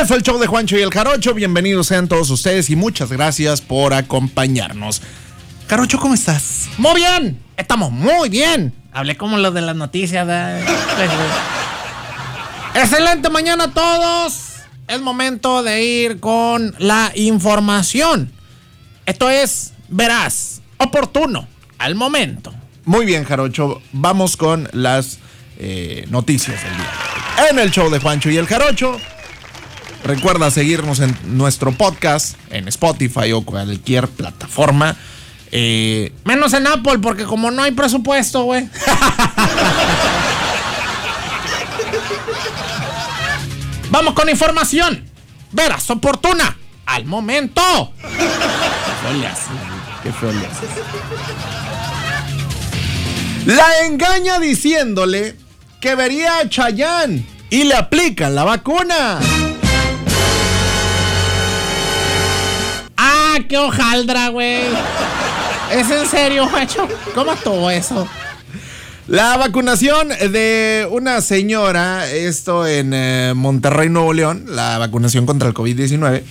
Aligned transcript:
Es 0.00 0.10
el 0.10 0.22
show 0.22 0.38
de 0.38 0.46
Juancho 0.46 0.78
y 0.78 0.80
el 0.80 0.90
Jarocho. 0.90 1.34
Bienvenidos 1.34 1.88
sean 1.88 2.08
todos 2.08 2.30
ustedes 2.30 2.70
y 2.70 2.76
muchas 2.76 3.12
gracias 3.12 3.60
por 3.60 3.92
acompañarnos. 3.92 5.02
Jarocho, 5.68 5.98
¿cómo 5.98 6.14
estás? 6.14 6.70
Muy 6.78 6.94
bien, 6.94 7.38
estamos 7.58 7.92
muy 7.92 8.30
bien. 8.30 8.72
Hablé 8.92 9.18
como 9.18 9.36
lo 9.36 9.50
de 9.50 9.60
las 9.60 9.76
noticias. 9.76 10.26
¿verdad? 10.26 10.62
Excelente 12.74 13.28
mañana 13.28 13.64
a 13.64 13.74
todos. 13.74 14.54
Es 14.88 15.02
momento 15.02 15.62
de 15.62 15.84
ir 15.84 16.18
con 16.18 16.74
la 16.78 17.12
información. 17.14 18.32
Esto 19.04 19.28
es 19.28 19.74
veraz, 19.90 20.62
oportuno, 20.78 21.46
al 21.76 21.94
momento. 21.94 22.54
Muy 22.86 23.04
bien, 23.04 23.24
Jarocho. 23.24 23.82
Vamos 23.92 24.38
con 24.38 24.66
las 24.72 25.18
eh, 25.58 26.06
noticias 26.08 26.56
del 26.64 26.74
día. 26.74 27.48
En 27.50 27.58
el 27.58 27.70
show 27.70 27.90
de 27.90 27.98
Juancho 27.98 28.30
y 28.30 28.38
el 28.38 28.46
Jarocho. 28.46 28.98
Recuerda 30.10 30.50
seguirnos 30.50 30.98
en 30.98 31.16
nuestro 31.22 31.70
podcast, 31.70 32.34
en 32.50 32.66
Spotify 32.66 33.30
o 33.30 33.42
cualquier 33.42 34.08
plataforma. 34.08 34.96
Eh, 35.52 36.12
Menos 36.24 36.52
en 36.52 36.66
Apple, 36.66 36.98
porque 36.98 37.22
como 37.22 37.52
no 37.52 37.62
hay 37.62 37.70
presupuesto, 37.70 38.42
güey. 38.42 38.68
Vamos 43.90 44.14
con 44.14 44.28
información. 44.28 45.04
Veras, 45.52 45.88
oportuna. 45.90 46.56
Al 46.86 47.04
momento. 47.04 47.92
Qué 50.02 50.12
feo. 50.12 50.32
La 53.46 53.86
engaña 53.86 54.40
diciéndole 54.40 55.36
que 55.80 55.94
vería 55.94 56.38
a 56.38 56.48
Chayanne 56.48 57.24
y 57.48 57.62
le 57.62 57.76
aplican 57.76 58.34
la 58.34 58.42
vacuna. 58.42 59.20
Qué 63.46 63.58
hojaldra, 63.58 64.28
güey. 64.28 64.62
¿Es 65.72 65.90
en 65.90 66.06
serio, 66.06 66.48
macho? 66.50 66.88
¿Cómo 67.14 67.32
estuvo 67.32 67.70
eso? 67.70 68.06
La 69.06 69.36
vacunación 69.36 70.08
de 70.08 70.86
una 70.90 71.20
señora, 71.20 72.10
esto 72.10 72.66
en 72.66 72.92
eh, 72.94 73.32
Monterrey, 73.34 73.88
Nuevo 73.88 74.12
León, 74.12 74.44
la 74.48 74.78
vacunación 74.78 75.26
contra 75.26 75.48
el 75.48 75.54
COVID-19, 75.54 76.22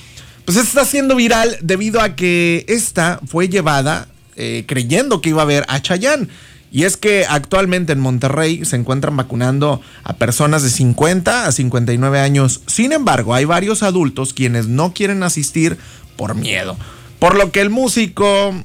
pues 0.45 0.57
está 0.57 0.85
siendo 0.85 1.15
viral 1.15 1.57
debido 1.61 2.01
a 2.01 2.15
que 2.15 2.65
esta 2.67 3.19
fue 3.27 3.49
llevada 3.49 4.07
eh, 4.35 4.63
creyendo 4.65 5.19
que 5.19 5.29
iba 5.29 5.41
a 5.41 5.45
ver 5.45 5.65
a 5.67 5.81
Chayanne. 5.81 6.29
Y 6.71 6.83
es 6.83 6.97
que 6.97 7.25
actualmente 7.27 7.93
en 7.93 7.99
Monterrey 7.99 8.63
se 8.63 8.75
encuentran 8.75 9.17
vacunando 9.17 9.81
a 10.03 10.13
personas 10.13 10.63
de 10.63 10.69
50 10.69 11.47
a 11.47 11.51
59 11.51 12.19
años. 12.19 12.61
Sin 12.67 12.93
embargo, 12.93 13.33
hay 13.33 13.45
varios 13.45 13.83
adultos 13.83 14.33
quienes 14.33 14.67
no 14.67 14.93
quieren 14.93 15.23
asistir 15.23 15.77
por 16.15 16.35
miedo. 16.35 16.77
Por 17.19 17.35
lo 17.35 17.51
que 17.51 17.61
el 17.61 17.69
músico 17.69 18.55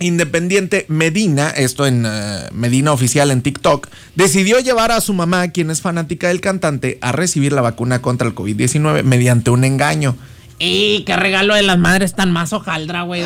independiente 0.00 0.84
Medina, 0.88 1.50
esto 1.50 1.86
en 1.86 2.04
eh, 2.06 2.48
Medina 2.52 2.92
Oficial 2.92 3.30
en 3.30 3.42
TikTok, 3.42 3.88
decidió 4.16 4.58
llevar 4.58 4.90
a 4.90 5.00
su 5.00 5.12
mamá, 5.12 5.48
quien 5.48 5.70
es 5.70 5.80
fanática 5.80 6.28
del 6.28 6.40
cantante, 6.40 6.98
a 7.00 7.12
recibir 7.12 7.52
la 7.52 7.60
vacuna 7.60 8.02
contra 8.02 8.26
el 8.26 8.34
COVID-19 8.34 9.04
mediante 9.04 9.50
un 9.50 9.64
engaño. 9.64 10.16
Y 10.58 11.02
qué 11.04 11.16
regalo 11.16 11.54
de 11.54 11.62
las 11.62 11.78
madres 11.78 12.14
tan 12.14 12.30
más 12.30 12.52
hojaldra, 12.52 13.02
güey. 13.02 13.22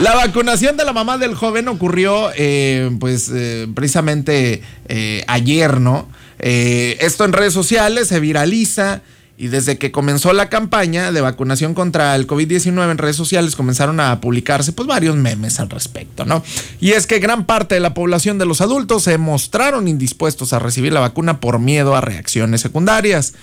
La 0.00 0.14
vacunación 0.14 0.76
de 0.76 0.84
la 0.84 0.92
mamá 0.92 1.18
del 1.18 1.34
joven 1.34 1.66
ocurrió, 1.66 2.30
eh, 2.36 2.88
pues, 3.00 3.30
eh, 3.34 3.66
precisamente 3.74 4.62
eh, 4.86 5.24
ayer, 5.26 5.80
¿no? 5.80 6.08
Esto 6.38 7.24
en 7.24 7.32
redes 7.32 7.52
sociales 7.52 8.06
se 8.06 8.20
viraliza 8.20 9.02
y 9.40 9.48
desde 9.48 9.78
que 9.78 9.92
comenzó 9.92 10.32
la 10.32 10.48
campaña 10.48 11.12
de 11.12 11.20
vacunación 11.20 11.72
contra 11.72 12.16
el 12.16 12.26
COVID-19 12.26 12.90
en 12.90 12.98
redes 12.98 13.14
sociales 13.14 13.54
comenzaron 13.54 14.00
a 14.00 14.20
publicarse, 14.20 14.72
pues, 14.72 14.88
varios 14.88 15.14
memes 15.14 15.60
al 15.60 15.70
respecto, 15.70 16.24
¿no? 16.24 16.42
Y 16.80 16.90
es 16.90 17.06
que 17.06 17.20
gran 17.20 17.46
parte 17.46 17.76
de 17.76 17.80
la 17.80 17.94
población 17.94 18.38
de 18.38 18.46
los 18.46 18.60
adultos 18.60 19.04
se 19.04 19.16
mostraron 19.16 19.86
indispuestos 19.86 20.52
a 20.52 20.58
recibir 20.58 20.92
la 20.92 20.98
vacuna 20.98 21.38
por 21.38 21.60
miedo 21.60 21.94
a 21.94 22.00
reacciones 22.00 22.60
secundarias 22.60 23.34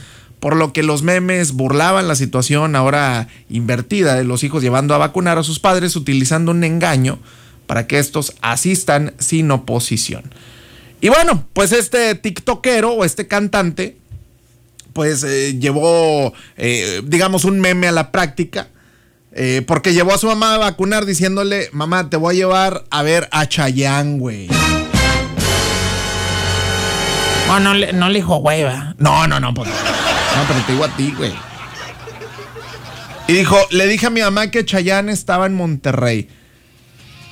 por 0.42 0.58
lo 0.58 0.74
que 0.74 0.84
los 0.84 1.02
memes 1.02 1.54
burlaban 1.54 2.10
la 2.10 2.16
situación 2.16 2.76
ahora 2.76 3.30
invertida 3.50 4.16
de 4.16 4.26
los 4.26 4.44
hijos 4.44 4.62
llevando 4.62 4.94
a 4.94 4.98
vacunar 5.00 5.38
a 5.38 5.44
sus 5.44 5.60
padres 5.60 5.96
utilizando 5.96 6.52
un 6.52 6.64
engaño 6.64 7.20
para 7.68 7.88
que 7.88 8.00
estos 8.00 8.36
asistan 8.42 9.14
sin 9.18 9.50
oposición. 9.50 10.24
Y 11.02 11.10
bueno, 11.10 11.48
pues 11.54 11.72
este 11.72 12.16
tiktokero 12.16 12.92
o 12.92 13.06
este 13.06 13.28
cantante, 13.28 13.98
pues 14.96 15.24
eh, 15.26 15.60
llevó, 15.60 16.34
eh, 16.56 17.02
digamos, 17.04 17.44
un 17.44 17.60
meme 17.60 17.88
a 17.88 17.92
la 17.92 18.12
práctica. 18.14 18.70
eh, 19.38 19.62
porque 19.68 19.94
llevó 19.94 20.14
a 20.14 20.18
su 20.18 20.28
mamá 20.28 20.56
a 20.56 20.58
vacunar 20.58 21.06
diciéndole, 21.06 21.68
mamá, 21.74 22.10
te 22.10 22.16
voy 22.16 22.36
a 22.36 22.38
llevar 22.38 22.86
a 22.90 23.04
ver 23.04 23.28
a 23.34 23.46
Chayanne, 23.46 24.18
güey. 24.18 24.48
No, 27.48 27.60
no, 27.60 27.74
le- 27.74 27.92
no 27.94 28.08
le 28.10 28.16
dijo 28.20 28.38
hueva. 28.38 28.96
No, 28.98 29.28
no, 29.28 29.40
no, 29.42 29.54
pues. 29.54 29.70
No, 29.70 30.44
pero 30.48 30.62
te 30.66 30.72
digo 30.72 30.86
a 30.86 30.96
ti, 30.96 31.14
güey. 31.18 31.34
Y 33.28 33.34
dijo, 33.34 33.58
le 33.72 33.88
dije 33.88 34.06
a 34.08 34.10
mi 34.10 34.22
mamá 34.22 34.50
que 34.52 34.64
Chayanne 34.66 35.12
estaba 35.12 35.46
en 35.46 35.54
Monterrey. 35.56 36.30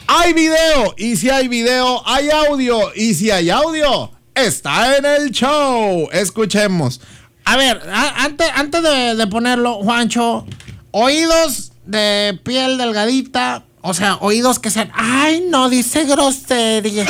Hay 0.07 0.33
video, 0.33 0.93
y 0.97 1.15
si 1.15 1.29
hay 1.29 1.47
video, 1.47 2.03
hay 2.05 2.29
audio, 2.29 2.91
y 2.95 3.13
si 3.13 3.31
hay 3.31 3.49
audio, 3.49 4.11
está 4.35 4.97
en 4.97 5.05
el 5.05 5.31
show. 5.31 6.09
Escuchemos. 6.11 6.99
A 7.45 7.57
ver, 7.57 7.81
a- 7.93 8.23
antes, 8.23 8.47
antes 8.55 8.81
de, 8.83 9.15
de 9.15 9.27
ponerlo, 9.27 9.75
Juancho, 9.75 10.45
oídos 10.91 11.71
de 11.85 12.39
piel 12.43 12.77
delgadita, 12.77 13.63
o 13.81 13.93
sea, 13.93 14.15
oídos 14.21 14.59
que 14.59 14.69
sean, 14.71 14.91
ay, 14.95 15.43
no, 15.49 15.69
dice 15.69 16.05
grosería. 16.05 17.05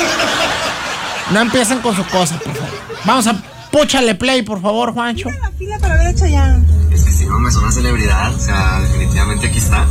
No 1.30 1.40
empiecen 1.40 1.78
con 1.80 1.94
sus 1.96 2.06
cosas, 2.08 2.40
por 2.42 2.52
favor. 2.54 2.70
Vamos 3.04 3.26
a 3.28 3.34
púchale 3.70 4.14
play, 4.14 4.42
por 4.42 4.60
favor, 4.60 4.92
Juancho. 4.92 5.30
la 5.30 5.50
fila 5.52 5.78
para 5.78 5.96
ver 5.96 6.08
a 6.08 6.14
Chayanne. 6.14 6.64
Es 6.92 7.04
que 7.04 7.10
si 7.12 7.26
no, 7.26 7.38
me 7.38 7.50
suena 7.50 7.70
celebridad. 7.72 8.34
O 8.34 8.38
sea, 8.38 8.80
definitivamente 8.80 9.46
aquí 9.48 9.58
está. 9.58 9.86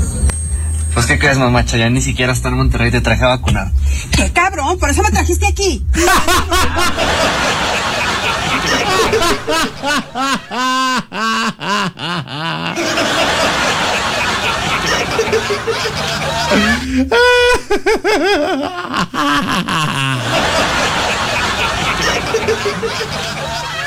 Pues, 0.94 1.06
¿qué 1.08 1.18
crees, 1.18 1.38
mamá? 1.40 1.66
Chayanne 1.66 1.96
ni 1.96 2.02
siquiera 2.02 2.34
está 2.34 2.50
en 2.50 2.58
Monterrey. 2.58 2.92
Te 2.92 3.02
traje 3.02 3.24
a 3.24 3.28
vacunar. 3.30 3.72
¡Qué 4.16 4.32
cabrón! 4.32 4.78
Por 4.78 4.90
eso 4.92 5.02
me 5.02 5.10
trajiste 5.10 5.48
aquí. 5.48 5.84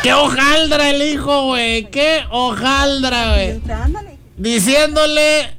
¡Qué 0.02 0.12
hojaldra 0.12 0.90
el 0.90 1.02
hijo, 1.02 1.46
güey! 1.46 1.90
¡Qué 1.90 2.24
hojaldra, 2.30 3.34
güey! 3.34 3.62
Diciéndole, 4.36 5.56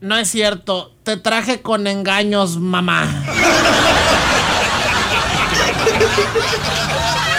no 0.00 0.18
es 0.18 0.30
cierto, 0.30 0.92
te 1.02 1.16
traje 1.16 1.62
con 1.62 1.86
engaños, 1.86 2.58
mamá. 2.58 3.24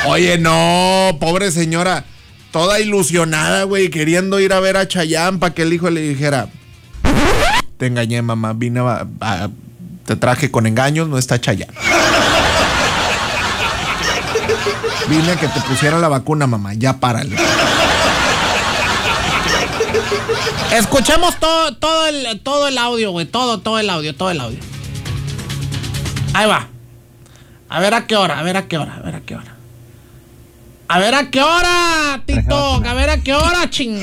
Oye, 0.07 0.37
no, 0.39 1.17
pobre 1.19 1.51
señora. 1.51 2.05
Toda 2.51 2.79
ilusionada, 2.79 3.63
güey, 3.63 3.89
queriendo 3.89 4.39
ir 4.39 4.53
a 4.53 4.59
ver 4.59 4.77
a 4.77 4.87
Chayanne 4.87 5.37
para 5.37 5.53
que 5.53 5.61
el 5.61 5.73
hijo 5.73 5.89
le 5.89 6.01
dijera: 6.01 6.49
Te 7.77 7.87
engañé, 7.87 8.21
mamá. 8.21 8.53
Vine 8.53 8.79
a, 8.79 9.49
Te 10.05 10.15
traje 10.15 10.49
con 10.49 10.65
engaños, 10.65 11.07
no 11.07 11.17
está 11.17 11.39
Chayanne. 11.39 11.73
Vine 15.07 15.31
a 15.31 15.35
que 15.35 15.47
te 15.47 15.61
pusieran 15.61 16.01
la 16.01 16.07
vacuna, 16.07 16.47
mamá. 16.47 16.73
Ya 16.73 16.99
párale. 16.99 17.35
Escuchemos 20.71 21.35
todo, 21.39 21.75
todo, 21.77 22.07
el, 22.07 22.39
todo 22.41 22.67
el 22.67 22.77
audio, 22.77 23.11
güey. 23.11 23.25
Todo, 23.25 23.59
todo 23.59 23.79
el 23.79 23.89
audio, 23.89 24.15
todo 24.15 24.31
el 24.31 24.39
audio. 24.39 24.59
Ahí 26.33 26.47
va. 26.47 26.67
A 27.69 27.79
ver 27.79 27.93
a 27.93 28.07
qué 28.07 28.15
hora, 28.15 28.39
a 28.39 28.43
ver 28.43 28.57
a 28.57 28.67
qué 28.67 28.77
hora, 28.77 28.95
a 28.95 29.01
ver 29.01 29.15
a 29.15 29.21
qué 29.21 29.35
hora. 29.35 29.58
A 30.91 30.97
ver 30.97 31.13
a 31.13 31.29
qué 31.29 31.39
hora, 31.39 32.23
Tito. 32.25 32.81
A 32.83 32.93
ver 32.95 33.11
a 33.11 33.21
qué 33.21 33.35
hora, 33.35 33.69
ching. 33.69 34.01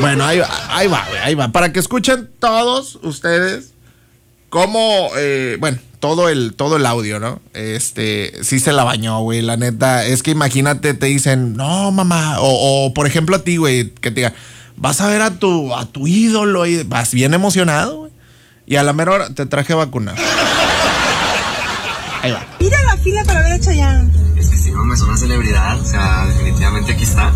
Bueno, 0.00 0.24
ahí 0.24 0.38
va, 0.38 0.48
ahí 0.70 0.86
va, 0.88 1.04
güey, 1.10 1.20
ahí 1.20 1.34
va. 1.34 1.48
Para 1.48 1.74
que 1.74 1.78
escuchen 1.78 2.30
todos 2.38 2.98
ustedes 3.02 3.74
cómo, 4.48 5.10
eh, 5.18 5.58
bueno, 5.60 5.78
todo 6.00 6.30
el, 6.30 6.54
todo 6.54 6.76
el 6.76 6.86
audio, 6.86 7.20
¿no? 7.20 7.42
Este, 7.52 8.32
sí 8.42 8.60
se 8.60 8.72
la 8.72 8.84
bañó, 8.84 9.20
güey, 9.20 9.42
la 9.42 9.58
neta. 9.58 10.06
Es 10.06 10.22
que 10.22 10.30
imagínate, 10.30 10.94
te 10.94 11.06
dicen, 11.06 11.54
no, 11.54 11.92
mamá. 11.92 12.40
O, 12.40 12.86
o, 12.86 12.94
por 12.94 13.06
ejemplo, 13.06 13.36
a 13.36 13.44
ti, 13.44 13.58
güey, 13.58 13.90
que 13.90 14.10
te 14.10 14.22
diga, 14.22 14.32
vas 14.76 15.02
a 15.02 15.08
ver 15.08 15.20
a 15.20 15.32
tu, 15.32 15.74
a 15.74 15.84
tu 15.84 16.06
ídolo 16.06 16.64
y 16.64 16.82
vas 16.82 17.12
bien 17.12 17.34
emocionado, 17.34 17.98
güey. 17.98 18.12
Y 18.64 18.76
a 18.76 18.82
la 18.84 18.94
mera 18.94 19.12
hora 19.12 19.34
te 19.34 19.44
traje 19.44 19.74
vacuna. 19.74 20.14
Ahí 22.22 22.32
va. 22.32 22.46
Mira 22.58 22.81
fila 23.02 23.24
para 23.24 23.42
ver 23.42 23.52
a 23.52 23.60
Chayanne. 23.60 24.10
Es 24.36 24.48
que 24.48 24.56
si 24.56 24.70
no 24.70 24.92
es 24.92 25.00
una 25.02 25.16
celebridad, 25.16 25.80
o 25.80 25.84
sea, 25.84 26.26
definitivamente 26.26 26.92
aquí 26.92 27.04
está. 27.04 27.32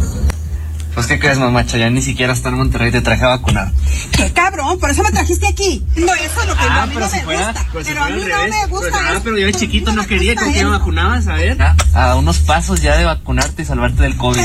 Pues, 0.94 1.06
¿qué 1.08 1.18
crees, 1.18 1.38
mamá? 1.38 1.66
Chayanne 1.66 1.94
ni 1.96 2.02
siquiera 2.02 2.32
está 2.32 2.48
en 2.48 2.56
Monterrey, 2.56 2.90
te 2.90 3.02
traje 3.02 3.22
a 3.24 3.28
vacunar. 3.28 3.70
¡Qué 4.16 4.32
cabrón! 4.32 4.78
Por 4.78 4.90
eso 4.90 5.02
me 5.02 5.10
trajiste 5.10 5.46
aquí. 5.46 5.84
No, 5.94 6.14
eso 6.14 6.40
es 6.40 6.46
lo 6.48 6.54
que 6.54 6.60
Ah, 6.62 6.82
a 6.84 6.86
mí 6.86 6.94
no 6.94 7.00
me 7.00 7.06
gusta. 7.24 7.66
Pero, 7.84 8.02
a 8.02 8.08
mí 8.08 8.22
no 8.24 8.48
me 8.48 8.66
gusta. 8.66 8.98
ah, 9.10 9.20
pero 9.22 9.36
yo 9.36 9.46
de 9.46 9.52
chiquito 9.52 9.92
no 9.92 10.06
quería, 10.06 10.32
gusta 10.32 10.46
¿con 10.46 10.54
qué 10.54 10.64
me 10.64 10.70
vacunabas? 10.70 11.26
A 11.28 11.34
ver. 11.34 11.58
A 11.92 12.14
unos 12.16 12.38
pasos 12.38 12.80
ya 12.80 12.96
de 12.96 13.04
vacunarte 13.04 13.60
y 13.62 13.64
salvarte 13.66 14.02
del 14.04 14.16
COVID. 14.16 14.40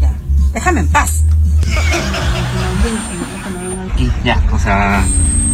Ya. 0.00 0.12
Déjame 0.52 0.80
en 0.80 0.88
paz. 0.88 1.22
Ya, 4.24 4.42
o 4.52 4.58
sea, 4.58 5.02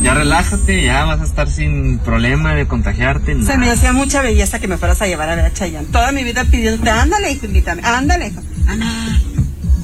ya 0.06 0.14
relájate, 0.14 0.82
ya 0.85 1.05
vas 1.05 1.20
a 1.20 1.25
estar 1.25 1.50
sin 1.50 1.99
problema 1.99 2.55
de 2.55 2.69
contagiarte. 2.69 3.43
Se 3.43 3.58
me 3.58 3.69
hacía 3.70 3.93
mucha 3.93 4.23
belleza 4.23 4.61
que 4.61 4.69
me 4.69 4.76
fueras 4.79 5.03
a 5.03 5.06
llevar 5.08 5.29
a 5.29 5.35
ver 5.35 5.47
a 5.47 5.53
Chayanne. 5.53 5.88
Toda 5.88 6.12
mi 6.12 6.23
vida 6.23 6.44
pidiéndote, 6.44 6.88
ándale, 6.91 7.32
hijo, 7.32 7.47
invítame. 7.47 7.82
Ándale, 7.85 8.29
hijo. 8.29 8.41
Ana, 8.69 9.20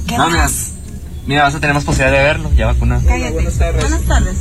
¿qué 0.07 0.17
No, 0.17 0.29
mira, 1.27 1.43
vas 1.43 1.55
a 1.57 1.61
tener 1.61 1.75
más 1.75 1.83
posibilidad 1.85 2.17
de 2.17 2.25
verlo, 2.25 2.53
ya 2.55 2.67
vacunado. 2.67 3.03
Cállate. 3.05 3.33
Buenas 3.33 4.03
tardes. 4.07 4.37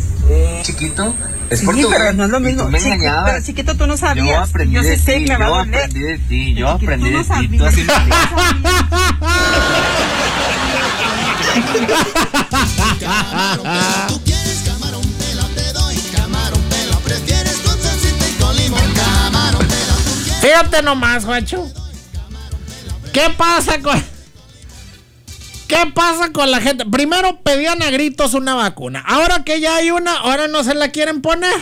Chiquito, 0.62 1.16
es 1.50 1.62
Sí, 1.62 1.66
por 1.66 1.76
tu 1.76 1.90
pero 1.90 2.14
no 2.14 2.26
es 2.26 2.30
lo 2.30 2.40
mismo. 2.40 2.70
me 2.70 2.78
Chiqui- 2.80 2.94
engañabas. 2.94 3.32
pero 3.32 3.44
chiquito 3.44 3.76
tú 3.76 3.88
no 3.88 3.98
sabías. 3.98 4.28
Yo 4.28 4.40
aprendí 4.40 4.76
Yo 4.76 4.84
de 4.84 4.98
sé, 5.00 5.14
ti, 5.20 5.26
me 5.28 5.36
va 5.38 5.46
a 5.46 5.50
yo 5.50 5.56
aprendí 5.56 6.00
de 6.00 6.18
ti, 6.20 6.54
yo 6.54 6.70
aprendí 6.70 7.10
tú 7.12 7.18
de 7.18 7.24
ti. 7.48 7.58
Tú 7.58 7.66
así 7.66 7.84
me 7.84 7.94
Fíjate 20.42 20.82
nomás, 20.82 21.24
Juancho. 21.24 21.72
¿Qué 23.14 23.30
pasa 23.38 23.80
con.? 23.80 24.04
¿Qué 25.68 25.86
pasa 25.94 26.32
con 26.34 26.52
la 26.52 26.60
gente? 26.60 26.86
Primero 26.86 27.40
pedían 27.44 27.82
a 27.82 27.92
gritos 27.92 28.34
una 28.34 28.56
vacuna. 28.56 29.04
Ahora 29.08 29.44
que 29.46 29.62
ya 29.62 29.78
hay 29.78 29.92
una, 29.92 30.18
ahora 30.18 30.48
no 30.48 30.64
se 30.64 30.74
la 30.74 30.90
quieren 30.90 31.22
poner. 31.22 31.54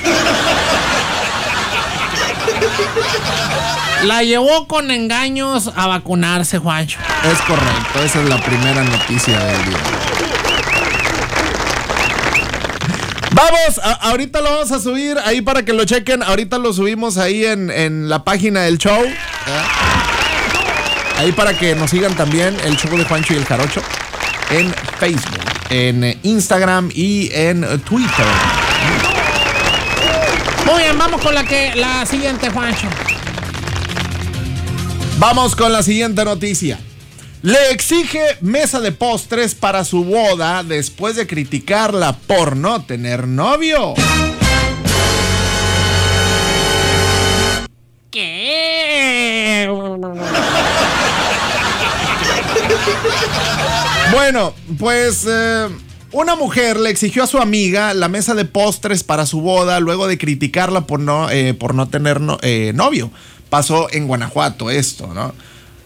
La 4.03 4.23
llevó 4.23 4.67
con 4.67 4.89
engaños 4.91 5.71
a 5.75 5.85
vacunarse, 5.87 6.57
Juancho. 6.57 6.99
Es 7.31 7.39
correcto, 7.41 8.01
esa 8.03 8.21
es 8.21 8.29
la 8.29 8.41
primera 8.41 8.83
noticia 8.83 9.37
del 9.37 9.65
día. 9.65 9.77
Vamos, 13.39 13.79
a- 13.81 14.09
ahorita 14.09 14.41
lo 14.41 14.51
vamos 14.51 14.71
a 14.73 14.79
subir 14.79 15.17
ahí 15.23 15.39
para 15.41 15.63
que 15.63 15.71
lo 15.71 15.85
chequen. 15.85 16.23
Ahorita 16.23 16.57
lo 16.57 16.73
subimos 16.73 17.17
ahí 17.17 17.45
en, 17.45 17.69
en 17.71 18.09
la 18.09 18.23
página 18.25 18.61
del 18.63 18.77
show. 18.77 19.01
¿eh? 19.01 19.15
Ahí 21.17 21.31
para 21.31 21.57
que 21.57 21.73
nos 21.75 21.89
sigan 21.89 22.13
también 22.15 22.57
el 22.65 22.75
show 22.75 22.97
de 22.97 23.05
Juancho 23.05 23.33
y 23.33 23.37
el 23.37 23.45
Jarocho 23.45 23.81
en 24.51 24.73
Facebook, 24.99 25.39
en 25.69 26.03
eh, 26.03 26.17
Instagram 26.23 26.89
y 26.93 27.29
en 27.33 27.61
Twitter. 27.81 28.25
Muy 30.65 30.83
bien, 30.83 30.97
vamos 30.97 31.21
con 31.21 31.33
la 31.33 31.43
que 31.45 31.73
la 31.75 32.05
siguiente, 32.05 32.49
Juancho. 32.49 32.87
Vamos 35.17 35.55
con 35.55 35.71
la 35.71 35.81
siguiente 35.83 36.25
noticia. 36.25 36.77
Le 37.41 37.71
exige 37.71 38.21
mesa 38.41 38.81
de 38.81 38.91
postres 38.91 39.55
para 39.55 39.85
su 39.85 40.03
boda 40.03 40.63
después 40.63 41.15
de 41.15 41.25
criticarla 41.25 42.13
por 42.13 42.57
no 42.57 42.83
tener 42.83 43.27
novio. 43.27 43.93
¿Qué? 48.11 49.69
Bueno, 54.11 54.53
pues 54.77 55.25
eh, 55.29 55.67
una 56.11 56.35
mujer 56.35 56.77
le 56.79 56.89
exigió 56.89 57.23
a 57.23 57.27
su 57.27 57.37
amiga 57.37 57.93
la 57.93 58.09
mesa 58.09 58.33
de 58.35 58.45
postres 58.45 59.03
para 59.03 59.25
su 59.25 59.41
boda 59.41 59.79
luego 59.79 60.07
de 60.07 60.17
criticarla 60.17 60.81
por 60.87 60.99
no, 60.99 61.29
eh, 61.29 61.53
por 61.53 61.73
no 61.75 61.87
tener 61.87 62.19
no- 62.19 62.37
eh, 62.41 62.71
novio. 62.75 63.11
Pasó 63.49 63.87
en 63.91 64.07
Guanajuato 64.07 64.69
esto, 64.71 65.07
¿no? 65.13 65.33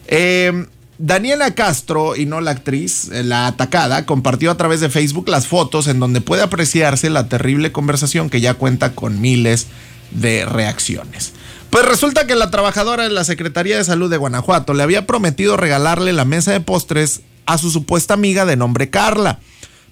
Eh, 0.06 0.66
Daniela 0.98 1.54
Castro, 1.54 2.14
y 2.14 2.24
no 2.24 2.40
la 2.40 2.52
actriz, 2.52 3.10
eh, 3.10 3.24
la 3.24 3.48
atacada, 3.48 4.06
compartió 4.06 4.50
a 4.50 4.56
través 4.56 4.80
de 4.80 4.90
Facebook 4.90 5.28
las 5.28 5.48
fotos 5.48 5.88
en 5.88 5.98
donde 5.98 6.20
puede 6.20 6.42
apreciarse 6.42 7.10
la 7.10 7.28
terrible 7.28 7.72
conversación 7.72 8.30
que 8.30 8.40
ya 8.40 8.54
cuenta 8.54 8.94
con 8.94 9.20
miles 9.20 9.66
de 10.12 10.44
reacciones. 10.44 11.32
Pues 11.70 11.84
resulta 11.84 12.28
que 12.28 12.36
la 12.36 12.52
trabajadora 12.52 13.02
de 13.02 13.10
la 13.10 13.24
Secretaría 13.24 13.76
de 13.76 13.82
Salud 13.82 14.08
de 14.08 14.16
Guanajuato 14.16 14.74
le 14.74 14.84
había 14.84 15.06
prometido 15.06 15.56
regalarle 15.56 16.12
la 16.12 16.24
mesa 16.24 16.52
de 16.52 16.60
postres 16.60 17.22
a 17.46 17.58
su 17.58 17.72
supuesta 17.72 18.14
amiga 18.14 18.46
de 18.46 18.56
nombre 18.56 18.90
Carla, 18.90 19.40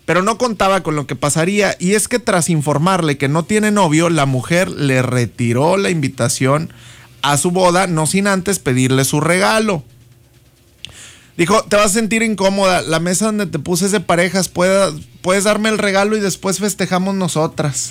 pero 0.04 0.22
no 0.22 0.38
contaba 0.38 0.84
con 0.84 0.94
lo 0.94 1.08
que 1.08 1.16
pasaría 1.16 1.74
y 1.80 1.94
es 1.94 2.06
que 2.06 2.20
tras 2.20 2.48
informarle 2.48 3.18
que 3.18 3.28
no 3.28 3.44
tiene 3.44 3.72
novio, 3.72 4.10
la 4.10 4.26
mujer 4.26 4.70
le 4.70 5.02
retiró 5.02 5.76
la 5.76 5.90
invitación 5.90 6.72
a 7.22 7.36
su 7.36 7.50
boda, 7.50 7.88
no 7.88 8.06
sin 8.06 8.28
antes 8.28 8.60
pedirle 8.60 9.04
su 9.04 9.20
regalo. 9.20 9.82
Dijo, 11.36 11.62
te 11.64 11.76
vas 11.76 11.86
a 11.86 11.88
sentir 11.88 12.22
incómoda, 12.22 12.82
la 12.82 13.00
mesa 13.00 13.26
donde 13.26 13.46
te 13.46 13.58
puse 13.58 13.88
de 13.88 14.00
parejas, 14.00 14.48
pueda- 14.48 14.92
puedes 15.22 15.44
darme 15.44 15.70
el 15.70 15.78
regalo 15.78 16.16
y 16.16 16.20
después 16.20 16.58
festejamos 16.58 17.14
nosotras. 17.14 17.90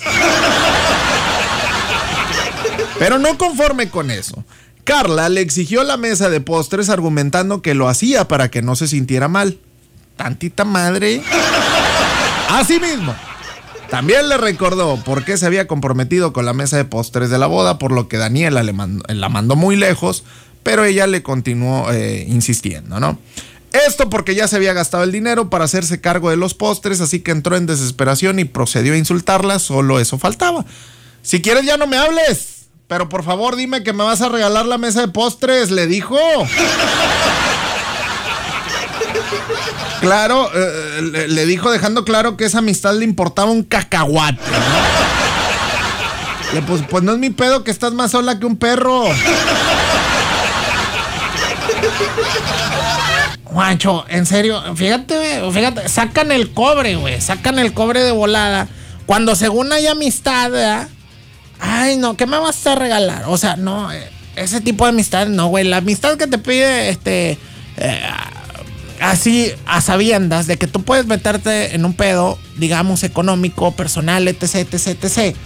Pero 2.98 3.18
no 3.18 3.36
conforme 3.38 3.88
con 3.88 4.10
eso, 4.10 4.44
Carla 4.84 5.28
le 5.28 5.40
exigió 5.40 5.82
la 5.82 5.96
mesa 5.96 6.30
de 6.30 6.40
postres 6.40 6.88
argumentando 6.88 7.62
que 7.62 7.74
lo 7.74 7.88
hacía 7.88 8.28
para 8.28 8.48
que 8.50 8.62
no 8.62 8.76
se 8.76 8.86
sintiera 8.86 9.26
mal. 9.28 9.58
Tantita 10.16 10.64
madre. 10.64 11.22
Asimismo, 12.48 13.14
también 13.90 14.28
le 14.28 14.36
recordó 14.36 14.96
por 15.02 15.24
qué 15.24 15.36
se 15.36 15.46
había 15.46 15.66
comprometido 15.66 16.32
con 16.32 16.44
la 16.44 16.52
mesa 16.52 16.76
de 16.76 16.84
postres 16.84 17.28
de 17.30 17.38
la 17.38 17.46
boda, 17.46 17.78
por 17.78 17.90
lo 17.92 18.06
que 18.08 18.18
Daniela 18.18 18.62
le 18.62 18.72
mandó- 18.72 19.04
la 19.08 19.28
mandó 19.28 19.56
muy 19.56 19.74
lejos, 19.74 20.22
pero 20.62 20.84
ella 20.84 21.06
le 21.06 21.22
continuó 21.22 21.90
eh, 21.92 22.24
insistiendo, 22.28 23.00
¿no? 23.00 23.18
Esto 23.72 24.10
porque 24.10 24.34
ya 24.34 24.48
se 24.48 24.56
había 24.56 24.74
gastado 24.74 25.02
el 25.02 25.12
dinero 25.12 25.48
para 25.48 25.64
hacerse 25.64 26.00
cargo 26.00 26.28
de 26.28 26.36
los 26.36 26.52
postres, 26.54 27.00
así 27.00 27.20
que 27.20 27.30
entró 27.30 27.56
en 27.56 27.66
desesperación 27.66 28.38
y 28.38 28.44
procedió 28.44 28.92
a 28.92 28.98
insultarla, 28.98 29.58
solo 29.58 29.98
eso 29.98 30.18
faltaba. 30.18 30.64
Si 31.22 31.40
quieres 31.40 31.64
ya 31.64 31.78
no 31.78 31.86
me 31.86 31.96
hables, 31.96 32.66
pero 32.86 33.08
por 33.08 33.24
favor 33.24 33.56
dime 33.56 33.82
que 33.82 33.94
me 33.94 34.04
vas 34.04 34.20
a 34.20 34.28
regalar 34.28 34.66
la 34.66 34.76
mesa 34.76 35.00
de 35.00 35.08
postres, 35.08 35.70
le 35.70 35.86
dijo. 35.86 36.18
Claro, 40.02 40.50
eh, 40.52 41.26
le, 41.28 41.46
dijo 41.46 41.70
dejando 41.70 42.04
claro 42.04 42.36
que 42.36 42.44
esa 42.44 42.58
amistad 42.58 42.94
le 42.94 43.04
importaba 43.04 43.50
un 43.52 43.62
cacahuate. 43.62 44.42
Le 46.52 46.60
pues, 46.62 46.82
pues 46.90 47.04
no 47.04 47.12
es 47.12 47.18
mi 47.18 47.30
pedo 47.30 47.62
que 47.62 47.70
estás 47.70 47.92
más 47.92 48.10
sola 48.10 48.38
que 48.38 48.44
un 48.44 48.56
perro. 48.56 49.04
Juancho, 53.44 54.04
en 54.08 54.24
serio, 54.24 54.62
fíjate, 54.74 55.42
fíjate, 55.52 55.88
sacan 55.88 56.32
el 56.32 56.52
cobre, 56.52 56.96
güey, 56.96 57.20
sacan 57.20 57.58
el 57.58 57.72
cobre 57.74 58.02
de 58.02 58.12
volada. 58.12 58.68
Cuando 59.06 59.36
según 59.36 59.72
hay 59.72 59.86
amistad. 59.86 60.88
Ay, 61.60 61.96
no, 61.96 62.16
¿qué 62.16 62.26
me 62.26 62.38
vas 62.38 62.66
a 62.66 62.74
regalar? 62.74 63.24
O 63.26 63.36
sea, 63.36 63.56
no, 63.56 63.92
eh, 63.92 64.08
ese 64.36 64.60
tipo 64.60 64.84
de 64.84 64.90
amistad, 64.90 65.26
no, 65.26 65.48
güey. 65.48 65.64
La 65.64 65.78
amistad 65.78 66.16
que 66.16 66.26
te 66.26 66.38
pide, 66.38 66.88
este, 66.88 67.38
eh, 67.76 68.02
así 69.00 69.52
a 69.66 69.80
sabiendas 69.80 70.46
de 70.46 70.56
que 70.56 70.66
tú 70.66 70.82
puedes 70.82 71.06
meterte 71.06 71.74
en 71.74 71.84
un 71.84 71.94
pedo, 71.94 72.38
digamos, 72.56 73.02
económico, 73.02 73.72
personal, 73.72 74.26
etc, 74.28 74.54
etc, 74.72 75.04
etc. 75.04 75.36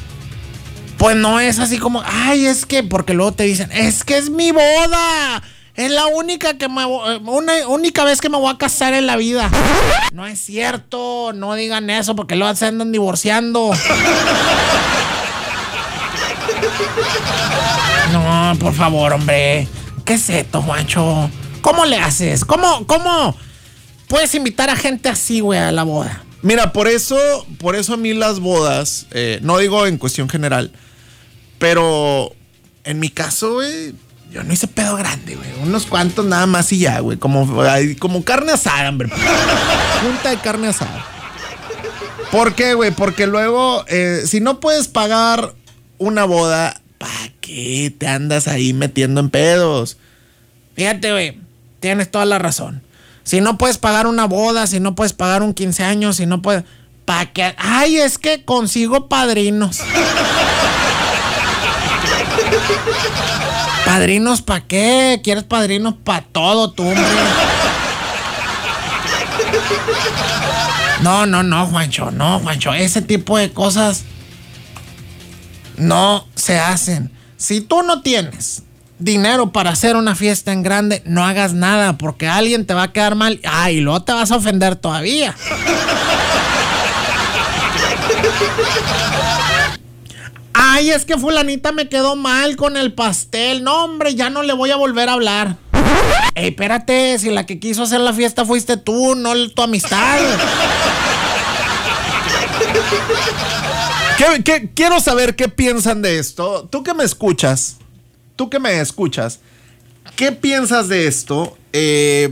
Pues 0.96 1.16
no 1.16 1.40
es 1.40 1.58
así 1.58 1.78
como, 1.78 2.02
ay, 2.04 2.46
es 2.46 2.64
que, 2.66 2.82
porque 2.82 3.14
luego 3.14 3.32
te 3.32 3.44
dicen, 3.44 3.70
es 3.72 4.04
que 4.04 4.16
es 4.16 4.30
mi 4.30 4.52
boda. 4.52 5.42
Es 5.76 5.90
la 5.90 6.06
única 6.06 6.56
que 6.56 6.68
me 6.68 6.82
eh, 6.82 7.20
una 7.24 7.68
única 7.68 8.04
vez 8.04 8.22
que 8.22 8.30
me 8.30 8.38
voy 8.38 8.50
a 8.50 8.56
casar 8.56 8.94
en 8.94 9.06
la 9.06 9.16
vida. 9.16 9.50
No 10.12 10.26
es 10.26 10.40
cierto, 10.40 11.32
no 11.34 11.54
digan 11.54 11.90
eso 11.90 12.16
porque 12.16 12.34
luego 12.34 12.54
se 12.54 12.66
andan 12.66 12.92
divorciando. 12.92 13.72
No, 18.12 18.54
por 18.58 18.72
favor, 18.72 19.12
hombre. 19.12 19.68
¿Qué 20.06 20.14
es 20.14 20.30
esto, 20.30 20.62
Juancho? 20.62 21.30
¿Cómo 21.60 21.84
le 21.84 21.98
haces? 21.98 22.44
¿Cómo, 22.44 22.86
cómo 22.86 23.36
puedes 24.08 24.34
invitar 24.34 24.70
a 24.70 24.76
gente 24.76 25.10
así, 25.10 25.40
güey, 25.40 25.58
a 25.58 25.72
la 25.72 25.82
boda? 25.82 26.24
Mira, 26.40 26.72
por 26.72 26.88
eso, 26.88 27.18
por 27.58 27.74
eso 27.76 27.94
a 27.94 27.96
mí 27.96 28.14
las 28.14 28.40
bodas, 28.40 29.06
eh, 29.10 29.40
no 29.42 29.58
digo 29.58 29.86
en 29.86 29.98
cuestión 29.98 30.28
general, 30.28 30.70
pero 31.58 32.32
en 32.84 33.00
mi 33.00 33.10
caso, 33.10 33.54
güey, 33.54 33.94
yo 34.36 34.44
no 34.44 34.52
hice 34.52 34.68
pedo 34.68 34.96
grande, 34.96 35.34
güey. 35.34 35.48
Unos 35.62 35.86
cuantos 35.86 36.26
nada 36.26 36.44
más 36.44 36.70
y 36.70 36.80
ya, 36.80 37.00
güey. 37.00 37.16
Como, 37.16 37.48
como 37.98 38.22
carne 38.22 38.52
asada, 38.52 38.90
hombre. 38.90 39.08
Junta 40.02 40.28
de 40.28 40.36
carne 40.36 40.68
asada. 40.68 41.06
¿Por 42.30 42.54
qué, 42.54 42.74
güey? 42.74 42.90
Porque 42.90 43.26
luego, 43.26 43.86
eh, 43.88 44.24
si 44.26 44.40
no 44.40 44.60
puedes 44.60 44.88
pagar 44.88 45.54
una 45.96 46.26
boda, 46.26 46.82
¿para 46.98 47.32
qué 47.40 47.94
te 47.96 48.08
andas 48.08 48.46
ahí 48.46 48.74
metiendo 48.74 49.22
en 49.22 49.30
pedos? 49.30 49.96
Fíjate, 50.74 51.12
güey, 51.12 51.40
tienes 51.80 52.10
toda 52.10 52.26
la 52.26 52.38
razón. 52.38 52.82
Si 53.22 53.40
no 53.40 53.56
puedes 53.56 53.78
pagar 53.78 54.06
una 54.06 54.26
boda, 54.26 54.66
si 54.66 54.80
no 54.80 54.94
puedes 54.94 55.14
pagar 55.14 55.42
un 55.42 55.54
15 55.54 55.82
años, 55.82 56.16
si 56.16 56.26
no 56.26 56.42
puedes... 56.42 56.64
¿Para 57.06 57.32
qué? 57.32 57.54
Ay, 57.56 57.96
es 57.96 58.18
que 58.18 58.44
consigo 58.44 59.08
padrinos. 59.08 59.80
¿Padrinos 63.86 64.42
para 64.42 64.66
qué? 64.66 65.20
¿Quieres 65.22 65.44
padrinos 65.44 65.94
para 66.02 66.22
todo, 66.22 66.72
tú? 66.72 66.84
No, 71.02 71.24
no, 71.24 71.44
no, 71.44 71.66
Juancho, 71.66 72.10
no, 72.10 72.40
Juancho. 72.40 72.74
Ese 72.74 73.00
tipo 73.00 73.38
de 73.38 73.52
cosas 73.52 74.02
no 75.76 76.26
se 76.34 76.58
hacen. 76.58 77.12
Si 77.36 77.60
tú 77.60 77.84
no 77.84 78.02
tienes 78.02 78.64
dinero 78.98 79.52
para 79.52 79.70
hacer 79.70 79.94
una 79.94 80.16
fiesta 80.16 80.52
en 80.52 80.64
grande, 80.64 81.02
no 81.04 81.24
hagas 81.24 81.52
nada 81.52 81.96
porque 81.96 82.26
alguien 82.26 82.66
te 82.66 82.74
va 82.74 82.82
a 82.82 82.92
quedar 82.92 83.14
mal. 83.14 83.40
Ay, 83.44 83.76
y 83.76 83.80
luego 83.80 84.02
te 84.02 84.12
vas 84.12 84.32
a 84.32 84.36
ofender 84.36 84.74
todavía. 84.74 85.32
Ay, 90.68 90.90
es 90.90 91.04
que 91.04 91.16
fulanita 91.16 91.72
me 91.72 91.88
quedó 91.88 92.16
mal 92.16 92.56
con 92.56 92.76
el 92.76 92.92
pastel. 92.92 93.62
No, 93.62 93.84
hombre, 93.84 94.14
ya 94.14 94.30
no 94.30 94.42
le 94.42 94.52
voy 94.52 94.70
a 94.72 94.76
volver 94.76 95.08
a 95.08 95.12
hablar. 95.12 95.56
Ey, 96.34 96.48
espérate, 96.48 97.18
si 97.18 97.30
la 97.30 97.46
que 97.46 97.58
quiso 97.60 97.84
hacer 97.84 98.00
la 98.00 98.12
fiesta 98.12 98.44
fuiste 98.44 98.76
tú, 98.76 99.14
no 99.14 99.32
tu 99.50 99.62
amistad. 99.62 100.18
¿Qué- 104.18 104.42
qué- 104.42 104.70
quiero 104.74 105.00
saber 105.00 105.36
qué 105.36 105.48
piensan 105.48 106.02
de 106.02 106.18
esto. 106.18 106.68
Tú 106.70 106.82
que 106.82 106.94
me 106.94 107.04
escuchas, 107.04 107.76
tú 108.34 108.48
que 108.50 108.58
me 108.58 108.80
escuchas, 108.80 109.40
¿qué 110.16 110.32
piensas 110.32 110.88
de 110.88 111.06
esto? 111.06 111.56
Eh, 111.72 112.30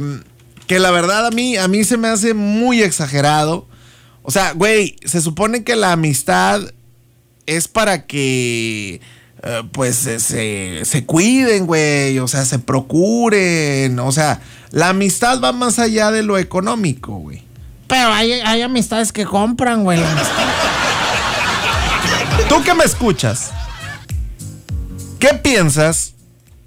que 0.67 0.79
la 0.79 0.91
verdad 0.91 1.27
a 1.27 1.31
mí, 1.31 1.57
a 1.57 1.69
mí 1.69 1.85
se 1.85 1.97
me 1.99 2.09
hace 2.09 2.33
muy 2.35 2.83
exagerado. 2.83 3.69
O 4.23 4.31
sea, 4.31 4.53
güey, 4.53 4.97
se 5.05 5.21
supone 5.21 5.63
que 5.65 5.77
la 5.77 5.93
amistad 5.93 6.63
es 7.47 7.69
para 7.69 8.07
que 8.07 9.01
eh, 9.43 9.63
pues 9.73 9.97
se, 9.97 10.21
se, 10.21 10.85
se 10.85 11.05
cuiden, 11.05 11.67
güey, 11.67 12.19
o 12.19 12.29
sea, 12.29 12.45
se 12.45 12.59
procuren, 12.59 13.99
o 13.99 14.11
sea, 14.11 14.41
la 14.71 14.89
amistad 14.89 15.41
va 15.41 15.53
más 15.53 15.79
allá 15.79 16.11
de 16.11 16.23
lo 16.23 16.39
económico, 16.39 17.17
güey. 17.17 17.43
Pero 17.87 18.13
hay, 18.13 18.33
hay 18.33 18.63
amistades 18.63 19.13
que 19.13 19.25
compran, 19.25 19.85
güey. 19.85 20.01
la 20.01 20.11
amistad. 20.11 20.45
Tú 22.49 22.63
que 22.63 22.75
me 22.75 22.85
escuchas, 22.85 23.51
¿qué 25.19 25.35
piensas 25.35 26.15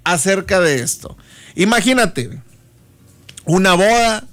acerca 0.04 0.60
de 0.60 0.80
esto? 0.80 1.16
Imagínate, 1.56 2.40
una 3.44 3.74
boda, 3.74 4.24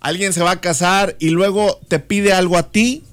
alguien 0.00 0.32
se 0.32 0.42
va 0.42 0.52
a 0.52 0.60
casar 0.60 1.16
y 1.18 1.30
luego 1.30 1.78
te 1.88 1.98
pide 1.98 2.32
algo 2.32 2.56
a 2.56 2.70
ti 2.70 3.04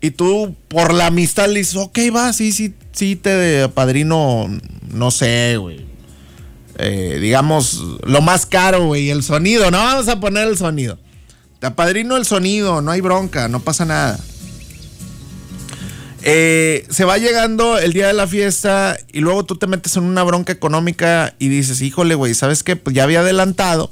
y 0.00 0.10
tú 0.12 0.54
por 0.68 0.94
la 0.94 1.06
amistad 1.06 1.48
le 1.48 1.60
dices, 1.60 1.76
ok, 1.76 1.98
va, 2.14 2.32
sí, 2.32 2.52
sí, 2.52 2.74
sí, 2.92 3.16
te 3.16 3.68
padrino, 3.68 4.48
no 4.92 5.10
sé, 5.10 5.56
güey. 5.56 5.84
Eh, 6.78 7.18
digamos, 7.20 7.82
lo 8.04 8.22
más 8.22 8.46
caro, 8.46 8.86
güey, 8.86 9.10
el 9.10 9.22
sonido, 9.22 9.70
no 9.70 9.78
vamos 9.78 10.08
a 10.08 10.18
poner 10.18 10.48
el 10.48 10.56
sonido. 10.56 10.98
Te 11.58 11.66
apadrino 11.66 12.16
el 12.16 12.24
sonido, 12.24 12.80
no 12.80 12.90
hay 12.90 13.02
bronca, 13.02 13.48
no 13.48 13.60
pasa 13.60 13.84
nada. 13.84 14.18
Eh, 16.22 16.86
se 16.90 17.04
va 17.04 17.18
llegando 17.18 17.78
el 17.78 17.92
día 17.92 18.06
de 18.06 18.12
la 18.12 18.26
fiesta 18.26 18.98
y 19.12 19.20
luego 19.20 19.44
tú 19.44 19.56
te 19.56 19.66
metes 19.66 19.96
en 19.96 20.04
una 20.04 20.22
bronca 20.22 20.52
económica 20.52 21.34
y 21.38 21.48
dices, 21.48 21.80
híjole, 21.82 22.14
güey, 22.14 22.34
¿sabes 22.34 22.62
qué? 22.62 22.76
Pues 22.76 22.94
ya 22.94 23.04
había 23.04 23.20
adelantado, 23.20 23.90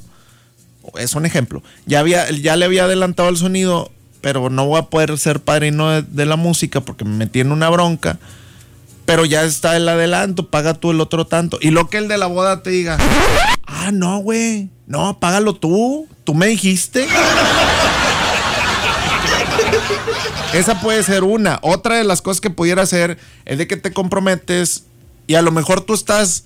es 0.99 1.15
un 1.15 1.27
ejemplo, 1.27 1.63
ya, 1.87 2.01
había, 2.01 2.31
ya 2.31 2.57
le 2.57 2.67
había 2.67 2.85
adelantado 2.85 3.29
el 3.31 3.39
sonido, 3.39 3.91
pero 4.21 4.51
no 4.51 4.67
voy 4.67 4.79
a 4.79 4.85
poder 4.85 5.17
ser 5.19 5.41
padrino 5.41 6.03
de, 6.03 6.27
la 6.27 6.37
música 6.37 6.81
porque 6.81 7.05
me 7.05 7.17
metí 7.17 7.41
en 7.41 7.53
una 7.53 7.71
bronca, 7.71 8.19
pero 9.05 9.25
ya 9.25 9.45
está 9.45 9.77
el 9.77 9.89
adelanto, 9.89 10.49
paga 10.49 10.75
tú 10.75 10.91
el 10.91 11.01
otro 11.01 11.27
tanto. 11.27 11.59
Y 11.61 11.71
lo 11.71 11.89
que 11.89 11.99
el 11.99 12.09
de 12.09 12.19
la 12.19 12.27
boda 12.27 12.63
te 12.63 12.71
diga, 12.71 12.99
ah, 13.67 13.91
no, 13.93 14.19
güey, 14.19 14.69
no, 14.87 15.19
págalo 15.19 15.55
tú, 15.55 16.09
tú 16.25 16.35
me 16.35 16.47
dijiste. 16.47 17.07
Esa 20.53 20.81
puede 20.81 21.03
ser 21.03 21.25
una. 21.25 21.59
Otra 21.63 21.97
de 21.97 22.05
las 22.05 22.23
cosas 22.23 22.41
que 22.41 22.51
pudiera 22.51 22.87
ser 22.87 23.19
es 23.45 23.59
de 23.59 23.67
que 23.67 23.77
te 23.77 23.93
comprometes 23.93 24.85
y 25.27 25.35
a 25.35 25.43
lo 25.43 25.53
mejor 25.53 25.83
tú 25.83 25.95
estás, 25.95 26.45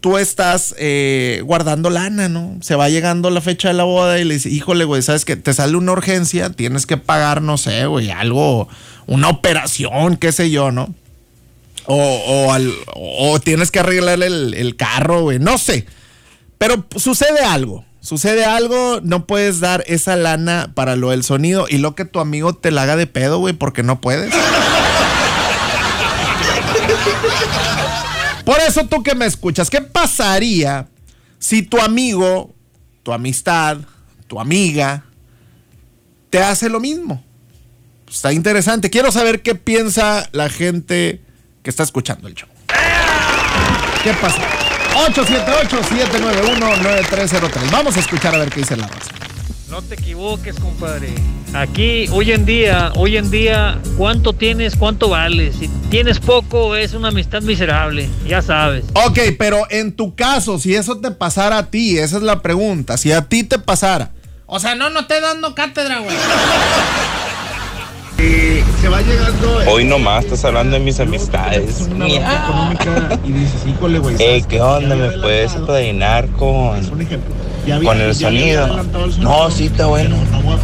tú 0.00 0.18
estás 0.18 0.74
eh, 0.78 1.42
guardando 1.44 1.90
lana, 1.90 2.28
¿no? 2.28 2.56
Se 2.60 2.74
va 2.74 2.88
llegando 2.88 3.30
la 3.30 3.40
fecha 3.40 3.68
de 3.68 3.74
la 3.74 3.84
boda 3.84 4.18
y 4.18 4.24
le 4.24 4.34
dices, 4.34 4.52
híjole, 4.52 4.84
güey, 4.84 5.02
¿sabes 5.02 5.24
que 5.24 5.36
Te 5.36 5.54
sale 5.54 5.76
una 5.76 5.92
urgencia, 5.92 6.50
tienes 6.50 6.86
que 6.86 6.96
pagar, 6.96 7.42
no 7.42 7.58
sé, 7.58 7.86
güey, 7.86 8.10
algo, 8.10 8.68
una 9.06 9.28
operación, 9.28 10.16
qué 10.16 10.32
sé 10.32 10.50
yo, 10.50 10.70
¿no? 10.70 10.94
O, 11.86 12.52
o, 12.94 13.40
tienes 13.40 13.70
que 13.70 13.78
arreglar 13.78 14.22
el, 14.22 14.54
el 14.54 14.76
carro, 14.76 15.22
güey, 15.22 15.38
no 15.38 15.56
sé. 15.56 15.86
Pero 16.58 16.84
sucede 16.96 17.44
algo. 17.44 17.84
Sucede 18.00 18.44
algo, 18.44 19.00
no 19.02 19.26
puedes 19.26 19.58
dar 19.58 19.82
esa 19.88 20.14
lana 20.14 20.70
para 20.74 20.94
lo 20.94 21.10
del 21.10 21.24
sonido 21.24 21.66
y 21.68 21.78
lo 21.78 21.96
que 21.96 22.04
tu 22.04 22.20
amigo 22.20 22.54
te 22.54 22.70
la 22.70 22.82
haga 22.82 22.94
de 22.94 23.08
pedo, 23.08 23.38
güey, 23.38 23.52
porque 23.52 23.82
no 23.82 24.00
puedes. 24.00 24.32
Por 28.46 28.58
eso 28.60 28.86
tú 28.86 29.02
que 29.02 29.14
me 29.16 29.26
escuchas, 29.26 29.68
¿qué 29.68 29.80
pasaría 29.80 30.86
si 31.40 31.62
tu 31.62 31.80
amigo, 31.80 32.54
tu 33.02 33.12
amistad, 33.12 33.78
tu 34.28 34.38
amiga, 34.38 35.02
te 36.30 36.38
hace 36.38 36.68
lo 36.68 36.78
mismo? 36.78 37.24
Está 38.08 38.32
interesante. 38.32 38.88
Quiero 38.88 39.10
saber 39.10 39.42
qué 39.42 39.56
piensa 39.56 40.28
la 40.30 40.48
gente 40.48 41.20
que 41.64 41.70
está 41.70 41.82
escuchando 41.82 42.28
el 42.28 42.36
show. 42.36 42.48
¿Qué 44.04 44.14
pasa? 44.14 44.40
878-791-9303. 44.94 47.70
Vamos 47.72 47.96
a 47.96 48.00
escuchar 48.00 48.32
a 48.36 48.38
ver 48.38 48.50
qué 48.50 48.60
dice 48.60 48.76
la 48.76 48.86
raza. 48.86 49.10
No 49.70 49.82
te 49.82 49.94
equivoques, 49.94 50.54
compadre. 50.60 51.12
Aquí, 51.52 52.06
hoy 52.12 52.30
en 52.30 52.46
día, 52.46 52.92
hoy 52.94 53.16
en 53.16 53.32
día, 53.32 53.80
¿cuánto 53.98 54.32
tienes, 54.32 54.76
cuánto 54.76 55.08
vales? 55.08 55.56
Si 55.58 55.68
tienes 55.90 56.20
poco, 56.20 56.76
es 56.76 56.94
una 56.94 57.08
amistad 57.08 57.42
miserable, 57.42 58.08
ya 58.28 58.42
sabes. 58.42 58.84
Ok, 58.94 59.18
pero 59.36 59.62
en 59.70 59.92
tu 59.92 60.14
caso, 60.14 60.60
si 60.60 60.76
eso 60.76 60.98
te 60.98 61.10
pasara 61.10 61.58
a 61.58 61.66
ti, 61.66 61.98
esa 61.98 62.18
es 62.18 62.22
la 62.22 62.42
pregunta. 62.42 62.96
Si 62.96 63.10
a 63.10 63.22
ti 63.22 63.42
te 63.42 63.58
pasara. 63.58 64.12
O 64.46 64.60
sea, 64.60 64.76
no, 64.76 64.88
no 64.88 65.08
te 65.08 65.20
dando 65.20 65.52
cátedra, 65.52 65.98
güey. 65.98 66.16
se 68.80 68.88
va 68.88 69.02
llegando. 69.02 69.62
Hoy 69.68 69.84
nomás 69.84 70.26
estás 70.26 70.44
hablando 70.44 70.74
de 70.74 70.84
mis 70.84 71.00
amistades. 71.00 71.80
económica 71.80 73.18
y 73.24 73.32
dices, 73.32 73.66
híjole, 73.66 73.98
güey. 73.98 74.14
Ey, 74.22 74.44
¿qué 74.44 74.60
onda? 74.60 74.94
¿Me 74.94 75.10
puedes 75.10 75.56
apadrinar 75.56 76.28
con, 76.28 76.78
ejemplo. 77.00 77.45
Con 77.84 78.00
el 78.00 78.14
sonido? 78.14 78.82
No, 79.18 79.50
sí, 79.50 79.66
está 79.66 79.86
bueno. 79.86 80.16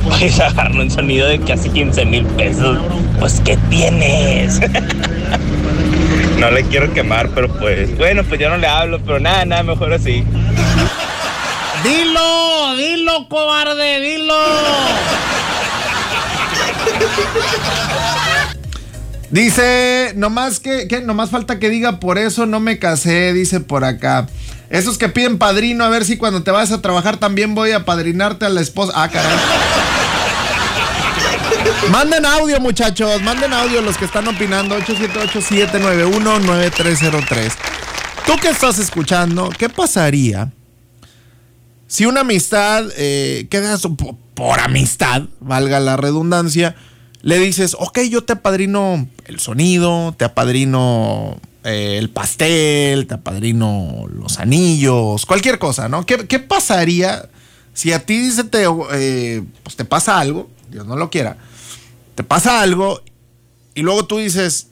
Puedes 0.05 0.39
agarrar 0.41 0.73
un 0.73 0.91
sonido 0.91 1.29
de 1.29 1.41
casi 1.41 1.69
15 1.71 2.05
mil 2.05 2.25
pesos. 2.27 2.79
Pues, 3.19 3.41
¿qué 3.45 3.57
tienes? 3.69 4.61
No 6.39 6.51
le 6.51 6.65
quiero 6.65 6.93
quemar, 6.93 7.29
pero 7.29 7.47
pues, 7.61 7.97
bueno, 7.97 8.25
pues 8.25 8.41
yo 8.41 8.51
no 8.51 8.57
le 8.57 8.67
hablo, 8.67 8.99
pero 9.05 9.21
nada, 9.21 9.45
nada, 9.45 9.63
mejor 9.63 9.93
así. 9.93 10.25
Dilo, 11.85 12.77
dilo, 12.77 13.29
cobarde, 13.29 14.01
dilo. 14.01 14.35
Dice, 19.31 20.13
nomás 20.17 20.59
que, 20.59 20.89
que 20.89 21.01
nomás 21.01 21.31
falta 21.31 21.61
que 21.61 21.71
diga 21.71 22.01
por 22.01 22.19
eso 22.19 22.45
no 22.45 22.59
me 22.59 22.81
casé, 22.81 23.33
dice 23.33 23.61
por 23.61 23.85
acá. 23.85 24.27
Esos 24.73 24.99
que 24.99 25.09
piden 25.09 25.39
padrino, 25.39 25.85
a 25.85 25.91
ver 25.91 26.05
si 26.05 26.17
cuando 26.17 26.43
te 26.43 26.51
vas 26.51 26.73
a 26.73 26.83
trabajar 26.83 27.19
también 27.19 27.55
voy 27.55 27.71
a 27.73 27.85
padrinarte 27.85 28.47
a 28.47 28.49
la 28.49 28.63
esposa. 28.63 28.93
Ah, 28.97 29.09
caray. 29.09 29.31
Manden 31.91 32.25
audio, 32.25 32.59
muchachos. 32.59 33.21
Manden 33.23 33.53
audio 33.53 33.83
los 33.83 33.99
que 33.99 34.07
están 34.07 34.27
opinando. 34.27 34.77
878-791-9303. 34.81 37.53
Tú 38.27 38.37
que 38.41 38.49
estás 38.49 38.79
escuchando, 38.79 39.51
¿qué 39.59 39.69
pasaría 39.69 40.51
si 41.93 42.07
una 42.07 42.21
amistad, 42.21 42.87
eh, 42.97 43.49
queda 43.51 43.77
por 44.33 44.61
amistad, 44.61 45.25
valga 45.41 45.79
la 45.79 45.99
redundancia, 45.99 46.75
le 47.23 47.39
dices, 47.39 47.77
ok, 47.79 48.01
yo 48.11 48.25
te 48.25 48.35
apadrino 48.35 49.07
el 49.27 49.41
sonido, 49.41 50.15
te 50.17 50.25
apadrino 50.25 51.41
eh, 51.65 51.97
el 51.99 52.11
pastel, 52.11 53.07
te 53.07 53.15
apadrino 53.15 54.07
los 54.13 54.39
anillos, 54.39 55.25
cualquier 55.25 55.59
cosa, 55.59 55.89
¿no? 55.89 56.05
¿Qué, 56.05 56.39
pasaría 56.41 57.29
si 57.75 57.93
a 57.93 58.05
ti 58.05 58.31
se 58.33 58.45
te, 58.45 58.65
eh, 58.95 59.43
pues 59.63 59.77
te 59.77 59.85
pasa 59.85 60.19
algo, 60.19 60.51
Dios 60.71 60.87
no 60.87 60.97
lo 60.97 61.11
quiera, 61.11 61.37
te 62.17 62.25
pasa 62.25 62.61
algo 62.61 63.01
y 63.75 63.83
luego 63.83 64.05
tú 64.05 64.19
dices, 64.19 64.69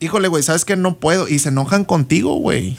híjole, 0.00 0.28
güey, 0.28 0.42
¿sabes 0.42 0.64
que 0.64 0.76
No 0.76 0.98
puedo. 0.98 1.28
Y 1.28 1.38
se 1.38 1.48
enojan 1.48 1.84
contigo, 1.84 2.34
güey. 2.34 2.76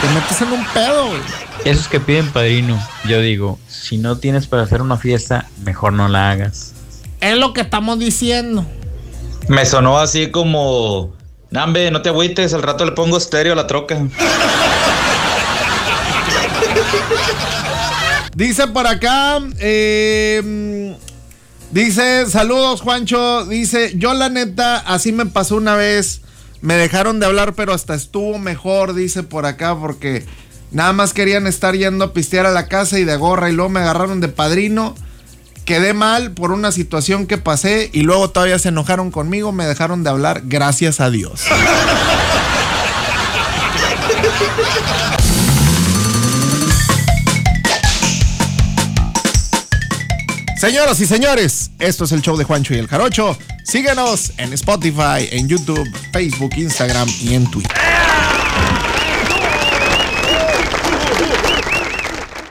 te 0.00 0.08
metes 0.08 0.40
en 0.42 0.52
un 0.52 0.64
pedo, 0.72 1.08
güey. 1.08 1.20
Esos 1.64 1.88
que 1.88 2.00
piden 2.00 2.30
padrino, 2.32 2.80
yo 3.06 3.20
digo, 3.20 3.58
si 3.68 3.98
no 3.98 4.16
tienes 4.18 4.46
para 4.46 4.62
hacer 4.62 4.80
una 4.80 4.96
fiesta, 4.96 5.48
mejor 5.62 5.92
no 5.92 6.08
la 6.08 6.30
hagas. 6.30 6.72
Es 7.20 7.36
lo 7.36 7.52
que 7.52 7.60
estamos 7.60 7.98
diciendo. 7.98 8.64
Me 9.48 9.66
sonó 9.66 9.98
así 9.98 10.30
como. 10.30 11.12
Nambe, 11.50 11.90
no 11.90 12.00
te 12.02 12.10
agüites, 12.10 12.54
al 12.54 12.62
rato 12.62 12.84
le 12.84 12.92
pongo 12.92 13.18
estéreo 13.18 13.54
a 13.54 13.56
la 13.56 13.66
troca. 13.66 13.98
Dice 18.34 18.68
por 18.68 18.86
acá, 18.86 19.40
eh, 19.58 20.96
dice, 21.72 22.26
saludos 22.26 22.80
Juancho, 22.80 23.44
dice, 23.44 23.92
yo 23.96 24.14
la 24.14 24.28
neta, 24.28 24.76
así 24.78 25.12
me 25.12 25.26
pasó 25.26 25.56
una 25.56 25.74
vez, 25.74 26.22
me 26.62 26.74
dejaron 26.74 27.20
de 27.20 27.26
hablar, 27.26 27.54
pero 27.54 27.74
hasta 27.74 27.94
estuvo 27.94 28.38
mejor, 28.38 28.94
dice 28.94 29.24
por 29.24 29.44
acá, 29.44 29.76
porque 29.76 30.24
nada 30.70 30.92
más 30.92 31.12
querían 31.12 31.46
estar 31.46 31.74
yendo 31.74 32.04
a 32.04 32.12
pistear 32.12 32.46
a 32.46 32.52
la 32.52 32.68
casa 32.68 32.98
y 32.98 33.04
de 33.04 33.16
gorra 33.16 33.50
y 33.50 33.52
luego 33.52 33.68
me 33.68 33.80
agarraron 33.80 34.20
de 34.20 34.28
padrino. 34.28 34.94
Quedé 35.64 35.94
mal 35.94 36.32
por 36.32 36.52
una 36.52 36.72
situación 36.72 37.26
que 37.26 37.38
pasé 37.38 37.90
y 37.92 38.02
luego 38.02 38.30
todavía 38.30 38.58
se 38.58 38.68
enojaron 38.68 39.10
conmigo, 39.10 39.52
me 39.52 39.66
dejaron 39.66 40.02
de 40.02 40.10
hablar, 40.10 40.42
gracias 40.44 41.00
a 41.00 41.10
Dios. 41.10 41.42
Señoras 50.60 51.00
y 51.00 51.06
señores, 51.06 51.70
esto 51.78 52.04
es 52.04 52.12
el 52.12 52.20
show 52.20 52.36
de 52.36 52.44
Juancho 52.44 52.74
y 52.74 52.78
el 52.78 52.86
Jarocho. 52.86 53.34
Síguenos 53.64 54.32
en 54.36 54.52
Spotify, 54.52 55.26
en 55.30 55.48
YouTube, 55.48 55.88
Facebook, 56.12 56.50
Instagram 56.54 57.08
y 57.22 57.32
en 57.32 57.50
Twitter. 57.50 57.79